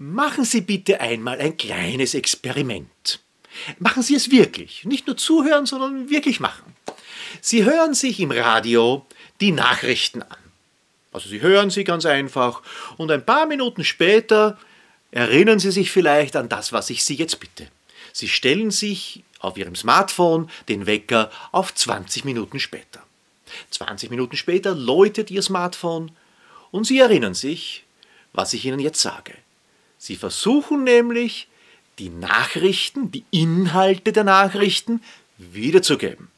[0.00, 3.18] Machen Sie bitte einmal ein kleines Experiment.
[3.80, 4.84] Machen Sie es wirklich.
[4.84, 6.76] Nicht nur zuhören, sondern wirklich machen.
[7.40, 9.04] Sie hören sich im Radio
[9.40, 10.38] die Nachrichten an.
[11.10, 12.62] Also Sie hören sie ganz einfach
[12.96, 14.56] und ein paar Minuten später
[15.10, 17.66] erinnern Sie sich vielleicht an das, was ich Sie jetzt bitte.
[18.12, 23.02] Sie stellen sich auf Ihrem Smartphone den Wecker auf 20 Minuten später.
[23.72, 26.12] 20 Minuten später läutet Ihr Smartphone
[26.70, 27.82] und Sie erinnern sich,
[28.32, 29.34] was ich Ihnen jetzt sage.
[29.98, 31.48] Sie versuchen nämlich,
[31.98, 35.02] die Nachrichten, die Inhalte der Nachrichten
[35.36, 36.28] wiederzugeben.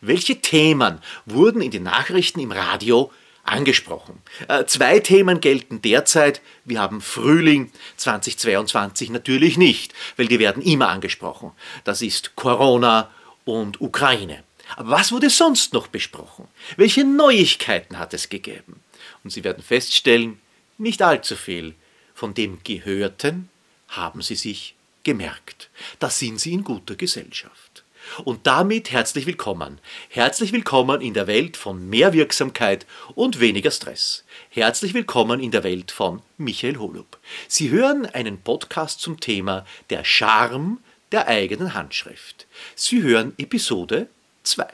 [0.00, 3.12] Welche Themen wurden in den Nachrichten im Radio
[3.44, 4.20] angesprochen?
[4.48, 6.42] Äh, zwei Themen gelten derzeit.
[6.64, 11.52] Wir haben Frühling 2022 natürlich nicht, weil die werden immer angesprochen.
[11.84, 13.10] Das ist Corona
[13.44, 14.42] und Ukraine.
[14.76, 16.48] Aber was wurde sonst noch besprochen?
[16.76, 18.80] Welche Neuigkeiten hat es gegeben?
[19.22, 20.40] Und Sie werden feststellen,
[20.76, 21.74] nicht allzu viel.
[22.14, 23.48] Von dem Gehörten
[23.88, 25.68] haben Sie sich gemerkt.
[25.98, 27.82] Da sind Sie in guter Gesellschaft.
[28.22, 29.80] Und damit herzlich willkommen.
[30.10, 34.22] Herzlich willkommen in der Welt von mehr Wirksamkeit und weniger Stress.
[34.50, 37.18] Herzlich willkommen in der Welt von Michael Holub.
[37.48, 40.78] Sie hören einen Podcast zum Thema der Charme
[41.10, 42.46] der eigenen Handschrift.
[42.76, 44.08] Sie hören Episode
[44.44, 44.68] 2.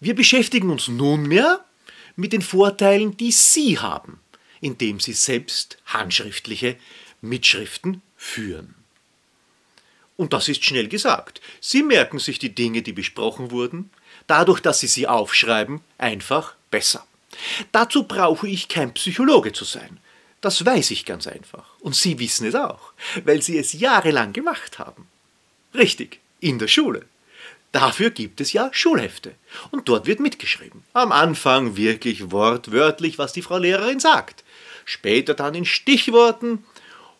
[0.00, 1.64] Wir beschäftigen uns nunmehr
[2.14, 4.20] mit den Vorteilen, die Sie haben
[4.60, 6.76] indem sie selbst handschriftliche
[7.20, 8.74] Mitschriften führen.
[10.16, 11.40] Und das ist schnell gesagt.
[11.60, 13.90] Sie merken sich die Dinge, die besprochen wurden,
[14.26, 17.06] dadurch, dass Sie sie aufschreiben, einfach besser.
[17.72, 19.98] Dazu brauche ich kein Psychologe zu sein.
[20.40, 21.66] Das weiß ich ganz einfach.
[21.80, 22.92] Und Sie wissen es auch,
[23.24, 25.06] weil Sie es jahrelang gemacht haben.
[25.74, 27.04] Richtig, in der Schule.
[27.72, 29.34] Dafür gibt es ja Schulhefte.
[29.70, 30.82] Und dort wird mitgeschrieben.
[30.94, 34.44] Am Anfang wirklich wortwörtlich, was die Frau Lehrerin sagt
[34.86, 36.64] später dann in Stichworten.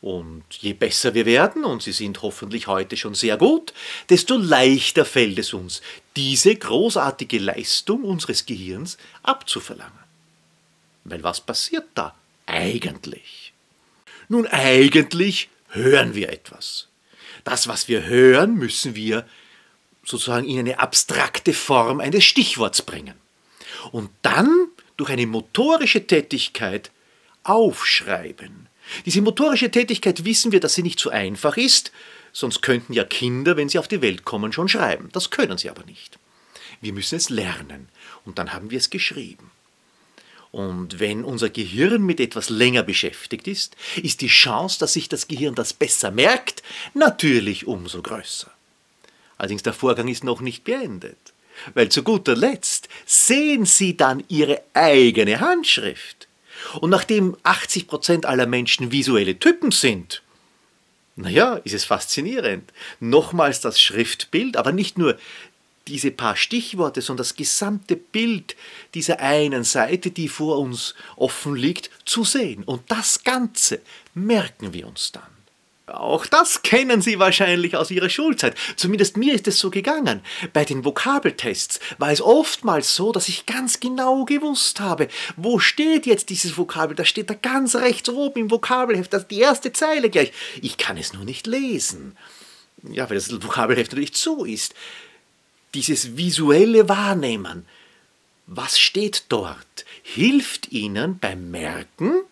[0.00, 3.74] Und je besser wir werden, und sie sind hoffentlich heute schon sehr gut,
[4.08, 5.82] desto leichter fällt es uns,
[6.16, 9.92] diese großartige Leistung unseres Gehirns abzuverlangen.
[11.04, 12.14] Weil was passiert da
[12.46, 13.52] eigentlich?
[14.28, 16.88] Nun eigentlich hören wir etwas.
[17.44, 19.26] Das, was wir hören, müssen wir
[20.02, 23.14] sozusagen in eine abstrakte Form eines Stichworts bringen.
[23.92, 26.90] Und dann durch eine motorische Tätigkeit
[27.44, 28.68] aufschreiben.
[29.06, 31.92] Diese motorische Tätigkeit wissen wir, dass sie nicht so einfach ist,
[32.32, 35.08] sonst könnten ja Kinder, wenn sie auf die Welt kommen, schon schreiben.
[35.12, 36.18] Das können sie aber nicht.
[36.80, 37.88] Wir müssen es lernen
[38.24, 39.50] und dann haben wir es geschrieben.
[40.52, 45.28] Und wenn unser Gehirn mit etwas länger beschäftigt ist, ist die Chance, dass sich das
[45.28, 46.62] Gehirn das besser merkt,
[46.92, 48.50] natürlich umso größer.
[49.38, 51.18] Allerdings der Vorgang ist noch nicht beendet,
[51.74, 56.26] weil zu guter Letzt sehen Sie dann Ihre eigene Handschrift
[56.80, 60.22] und nachdem 80% aller Menschen visuelle Typen sind,
[61.16, 62.72] naja, ist es faszinierend.
[62.98, 65.18] Nochmals das Schriftbild, aber nicht nur
[65.88, 68.56] diese paar Stichworte, sondern das gesamte Bild
[68.94, 72.62] dieser einen Seite, die vor uns offen liegt, zu sehen.
[72.64, 73.80] Und das Ganze
[74.14, 75.39] merken wir uns dann.
[75.90, 78.56] Auch das kennen Sie wahrscheinlich aus Ihrer Schulzeit.
[78.76, 80.20] Zumindest mir ist es so gegangen.
[80.52, 86.06] Bei den Vokabeltests war es oftmals so, dass ich ganz genau gewusst habe, wo steht
[86.06, 86.94] jetzt dieses Vokabel.
[86.94, 90.32] Das steht da ganz rechts oben im Vokabelheft, das die erste Zeile gleich.
[90.62, 92.16] Ich kann es nur nicht lesen.
[92.82, 94.74] Ja, weil das Vokabelheft natürlich zu ist.
[95.74, 97.66] Dieses visuelle Wahrnehmen,
[98.46, 102.22] was steht dort, hilft Ihnen beim Merken,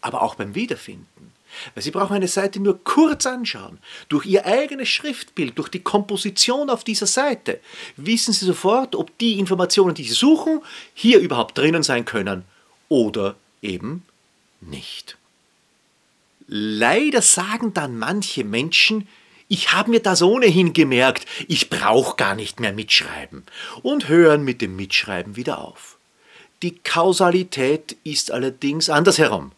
[0.00, 1.32] aber auch beim Wiederfinden.
[1.74, 3.78] Weil Sie brauchen eine Seite nur kurz anschauen.
[4.08, 7.60] Durch Ihr eigenes Schriftbild, durch die Komposition auf dieser Seite,
[7.96, 10.60] wissen Sie sofort, ob die Informationen, die Sie suchen,
[10.94, 12.44] hier überhaupt drinnen sein können
[12.88, 14.04] oder eben
[14.60, 15.16] nicht.
[16.46, 19.08] Leider sagen dann manche Menschen,
[19.48, 23.44] ich habe mir das ohnehin gemerkt, ich brauche gar nicht mehr mitschreiben
[23.82, 25.98] und hören mit dem Mitschreiben wieder auf.
[26.62, 29.52] Die Kausalität ist allerdings andersherum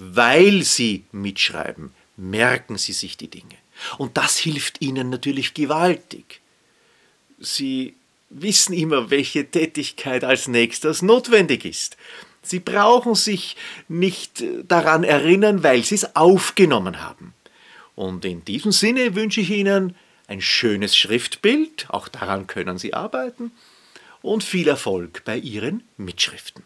[0.00, 3.56] weil sie mitschreiben, merken sie sich die Dinge.
[3.98, 6.40] Und das hilft ihnen natürlich gewaltig.
[7.40, 7.94] Sie
[8.30, 11.96] wissen immer, welche Tätigkeit als nächstes notwendig ist.
[12.42, 13.56] Sie brauchen sich
[13.88, 17.34] nicht daran erinnern, weil sie es aufgenommen haben.
[17.96, 19.96] Und in diesem Sinne wünsche ich Ihnen
[20.28, 23.50] ein schönes Schriftbild, auch daran können Sie arbeiten,
[24.22, 26.62] und viel Erfolg bei Ihren Mitschriften.